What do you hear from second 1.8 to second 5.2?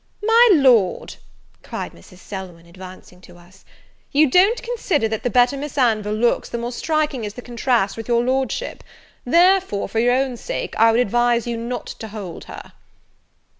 Mrs. Selwyn, advancing to us, "you don't consider,